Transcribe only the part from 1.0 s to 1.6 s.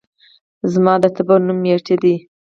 د ټبر نوم